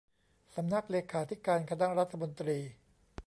[0.55, 2.57] สำนักเลขาธิการคณะรัฐมนตรี